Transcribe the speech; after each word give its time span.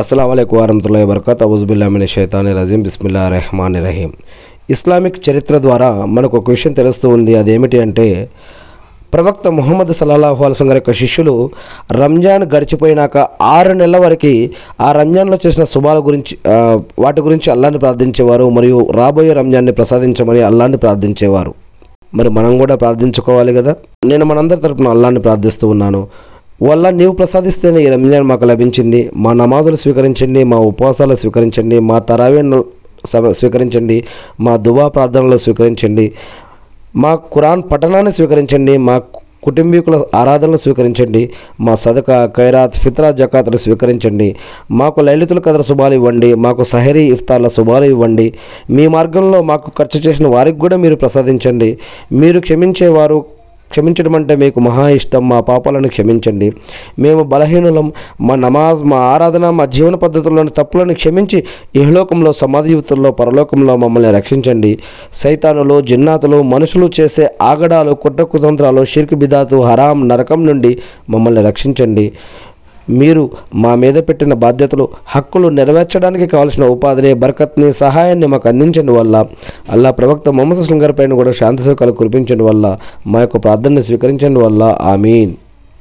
అస్సలం 0.00 0.30
అయికు 0.30 0.56
వరహతుల్లా 0.56 1.04
వరకత్ 1.04 1.42
అవుజుబుల్లామిన 1.42 2.04
షైతాని 2.04 2.52
రజీం 2.52 2.82
బిస్మిల్లా 2.82 3.28
రెహమాన్ 3.28 3.76
రహీం 3.76 4.12
ఇస్లామిక్ 4.70 5.30
చరిత్ర 5.30 5.58
ద్వారా 5.58 6.04
మనకు 6.04 6.36
ఒక 6.36 6.50
విషయం 6.50 6.72
తెలుస్తూ 6.72 7.08
ఉంది. 7.08 7.34
అదేమిటి 7.34 7.80
అంటే 7.80 8.28
ప్రవక్త 9.14 9.48
ముహమ్మద్ 9.48 9.92
సల్లాహు 9.92 10.44
అలసం 10.44 10.68
గారి 10.68 10.76
యొక్క 10.76 10.92
శిష్యులు 10.92 11.50
రంజాన్ 11.92 12.44
గడిచిపోయినాక 12.44 13.26
ఆరు 13.42 13.72
నెలల 13.72 13.96
వరకు 13.96 14.48
ఆ 14.80 14.92
రంజాన్లో 14.92 15.38
చేసిన 15.46 15.64
శుభాల 15.64 15.98
గురించి 15.98 16.38
వాటి 16.98 17.20
గురించి 17.20 17.50
అల్లాన్ని 17.50 17.78
ప్రార్థించేవారు 17.78 18.50
మరియు 18.50 18.88
రాబోయే 18.94 19.32
రంజాన్ని 19.32 19.72
ప్రసాదించమని 19.72 20.42
అల్లాన్ని 20.42 20.78
ప్రార్థించేవారు. 20.78 21.54
మరి 22.14 22.28
మనం 22.28 22.58
కూడా 22.58 22.74
ప్రార్థించుకోవాలి 22.74 23.54
కదా? 23.54 23.76
నేను 24.04 24.24
మనందరి 24.24 24.60
తరపున 24.60 24.88
అల్లాన్ని 24.88 25.20
ప్రార్థిస్తూ 25.20 25.68
ఉన్నాను. 25.68 26.08
వల్ల 26.60 26.90
నీవు 26.90 27.12
ప్రసాదిస్తేనే 27.12 27.80
ఈ 27.80 27.88
రంజాన్ 27.90 28.24
మాకు 28.24 28.44
లభించింది 28.44 29.00
మా 29.16 29.32
నమాజులు 29.34 29.78
స్వీకరించండి 29.82 30.42
మా 30.44 30.58
ఉపవాసాలు 30.68 31.16
స్వీకరించండి 31.16 31.78
మా 31.88 31.98
తరావీను 32.08 32.60
స్వీకరించండి 33.34 33.96
మా 34.40 34.52
దువా 34.62 34.86
ప్రార్థనలు 34.88 35.38
స్వీకరించండి 35.38 36.06
మా 36.96 37.12
ఖురాన్ 37.32 37.62
పఠనాన్ని 37.70 38.12
స్వీకరించండి 38.12 38.74
మా 38.86 38.96
కుటుంబీకుల 39.46 39.96
ఆరాధనలు 40.14 40.58
స్వీకరించండి 40.62 41.22
మా 41.60 41.72
సదక 41.74 42.10
ఖైరాత్ 42.36 42.76
ఫిత్రా 42.76 43.08
జకాతులు 43.10 43.58
స్వీకరించండి 43.58 44.28
మాకు 44.72 45.00
లలితుల 45.00 45.40
కథల 45.40 45.62
శుభాలు 45.62 45.94
ఇవ్వండి 45.94 46.30
మాకు 46.40 46.64
సహరీ 46.64 47.04
ఇఫ్తార్ల 47.08 47.48
శుభాలు 47.48 47.86
ఇవ్వండి 47.86 48.26
మీ 48.70 48.86
మార్గంలో 48.86 49.40
మాకు 49.42 49.70
ఖర్చు 49.78 50.00
చేసిన 50.08 50.28
వారికి 50.28 50.58
కూడా 50.58 50.76
మీరు 50.76 50.96
ప్రసాదించండి 50.96 51.70
మీరు 52.12 52.40
క్షమించేవారు 52.40 53.18
క్షమించడం 53.70 54.14
అంటే 54.14 54.36
మీకు 54.36 54.60
మహా 54.60 54.88
ఇష్టం. 54.88 55.28
మా 55.28 55.40
పాపాలను 55.40 55.88
క్షమించండి. 55.88 56.52
మేము 56.98 57.22
బలహీనులం. 57.22 57.92
మా 58.20 58.34
నమాజ్ 58.34 58.84
మా 58.84 58.96
ఆరాధన 58.96 59.50
మా 59.50 59.64
జీవన 59.64 59.94
పద్ధతుల్లోని 59.94 60.50
తప్పులను 60.50 60.94
క్షమించి 60.94 61.44
ఇహలోకంలో 61.76 62.32
సమాధియుతుల్లో 62.32 63.10
పరలోకంలో 63.10 63.76
మమ్మల్ని 63.76 64.10
రక్షించండి. 64.10 64.78
సైతానులు 65.12 65.80
జిన్నాతులు 65.80 66.42
మనుషులు 66.42 66.90
చేసే 67.00 67.28
ఆగడాలు 67.42 67.92
కుట్రకుతంత్రాలు 67.92 68.84
షిర్క్ 68.84 69.14
బిదాతు 69.14 69.56
హరాం 69.56 70.08
నరకం 70.08 70.46
నుండి 70.46 70.78
మమ్మల్ని 71.10 71.42
రక్షించండి. 71.42 72.12
మీరు 72.90 73.30
మా 73.54 73.74
మీద 73.74 73.94
పెట్టిన 73.94 74.34
బాధ్యతలు 74.34 74.88
హక్కులు 75.06 75.48
నెరవేర్చడానికి 75.48 76.26
కావాల్సిన 76.26 76.64
ఉపాధిని 76.64 77.14
బరకత్ని 77.14 77.72
సహాయాన్ని 77.72 78.26
మాకు 78.26 78.48
అందించండి 78.48 78.92
వల్ల. 78.92 79.26
అల్లా 79.70 79.90
ప్రవక్త 79.90 80.28
మొహమ్మద్ 80.28 80.58
సుస్లం 80.58 80.82
గారి 80.82 80.92
పైన 80.92 81.14
కూడా 81.14 81.30
శాంతి 81.30 81.62
సుఖాలు 81.62 81.92
కురిపించండి 81.92 82.42
వల్ల. 82.42 82.78
మా 83.06 83.20
యొక్క 83.20 83.44
ప్రార్థనని 83.44 83.82
స్వీకరించండి 83.82 84.40
వల్ల. 84.40 84.78
ఆమీన్. 84.80 85.34